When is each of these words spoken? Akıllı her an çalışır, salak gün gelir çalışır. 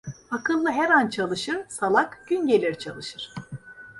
Akıllı 0.31 0.71
her 0.71 0.89
an 0.89 1.09
çalışır, 1.09 1.65
salak 1.69 2.23
gün 2.27 2.47
gelir 2.47 2.75
çalışır. 2.75 3.33